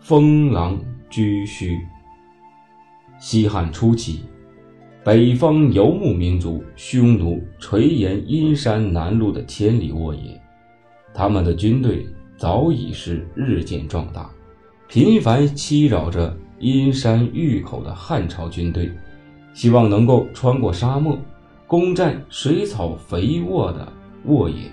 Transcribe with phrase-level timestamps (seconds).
[0.00, 1.78] 封狼居胥。
[3.18, 4.24] 西汉初期，
[5.04, 10.40] 北方游牧民族匈奴垂涎阴山南麓的千里沃野，
[11.14, 12.04] 他们的军队
[12.36, 14.28] 早已是日渐壮大，
[14.88, 18.90] 频繁欺扰着阴山峪口的汉朝军队，
[19.54, 21.16] 希望能够穿过沙漠，
[21.66, 23.92] 攻占水草肥沃的
[24.24, 24.70] 沃野。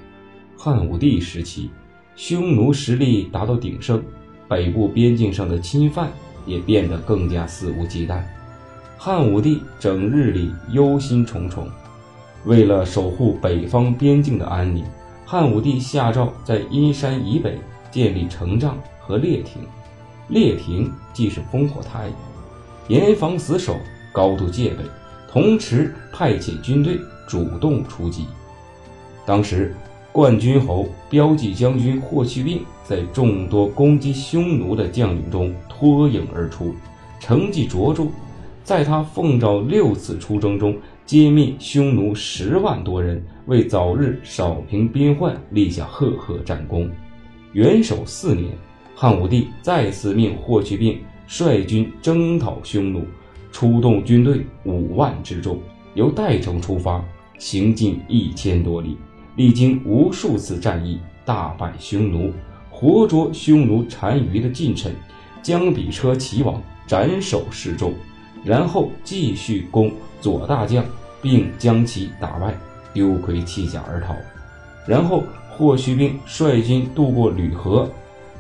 [0.58, 1.70] 汉武帝时期，
[2.20, 4.04] 匈奴实力达到鼎盛。
[4.50, 6.12] 北部边境上的侵犯
[6.46, 8.22] 也变得更加肆无忌惮，
[8.98, 11.64] 汉武帝整日里忧心忡忡。
[12.44, 14.84] 为了守护北方边境的安宁，
[15.26, 17.58] 汉武帝下诏在阴山以北
[17.90, 19.62] 建立城帐和列亭，
[20.28, 22.10] 列亭既是烽火台，
[22.90, 23.78] 严防死守，
[24.12, 24.84] 高度戒备，
[25.32, 28.26] 同时派遣军队主动出击。
[29.26, 29.74] 当时。
[30.12, 36.74] 冠军侯骠骑将军霍去病在众多攻击匈奴的将领中脱颖而出，
[37.20, 38.08] 成绩卓著。
[38.64, 40.76] 在他奉诏六次出征中，
[41.08, 46.90] 歼灭匈奴十万多人，为早日扫平边患立下赫赫战功。
[47.54, 48.48] 元首四年，
[48.94, 53.06] 汉武帝再次命霍去病率军征讨匈奴，
[53.52, 55.60] 出动军队五万之众，
[55.96, 57.04] 由代城出发，
[57.40, 58.98] 行进一千多里。
[59.40, 62.34] 历经无数次战役，大败匈奴，
[62.70, 64.94] 活捉匈奴单于的近臣，
[65.42, 67.94] 将比车齐王斩首示众，
[68.44, 70.84] 然后继续攻左大将，
[71.22, 72.54] 并将其打败，
[72.92, 74.14] 丢盔弃甲而逃。
[74.86, 77.90] 然后霍去病率军渡过吕河，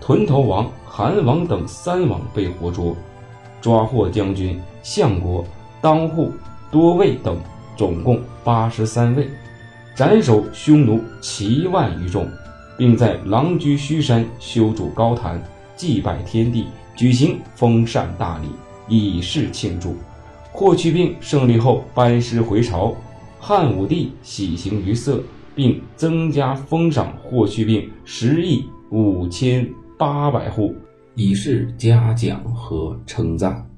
[0.01, 2.93] 屯头王、韩王等三王被活捉，
[3.61, 5.45] 抓获将军相国、
[5.79, 6.33] 当户、
[6.69, 7.37] 多位等，
[7.77, 9.29] 总共八十三位。
[9.99, 12.25] 斩首匈奴七万余众，
[12.77, 15.43] 并在狼居胥山修筑高坛，
[15.75, 18.47] 祭拜天地，举行封禅大礼，
[18.87, 19.97] 以示庆祝。
[20.53, 22.95] 霍去病胜利后班师回朝，
[23.41, 25.21] 汉武帝喜形于色，
[25.53, 30.73] 并增加封赏霍去病十亿五千八百户，
[31.13, 33.68] 以示嘉奖和称赞。